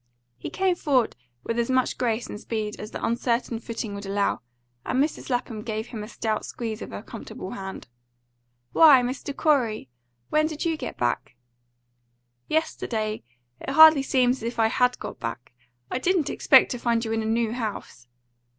[0.39, 4.41] He came forward with as much grace and speed as the uncertain footing would allow,
[4.83, 5.29] and Mrs.
[5.29, 7.87] Lapham gave him a stout squeeze of her comfortable hand.
[8.73, 9.37] "Why, Mr.
[9.37, 9.89] Corey!
[10.31, 11.35] When did you get back?"
[12.47, 13.21] "Yesterday.
[13.59, 15.53] It hardly seems as if I HAD got back.
[15.91, 18.07] I didn't expect to find you in a new house."